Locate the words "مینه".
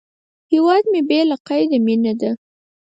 1.85-2.13